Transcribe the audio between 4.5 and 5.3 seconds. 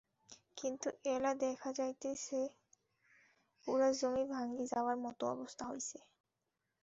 যাওয়ার মতো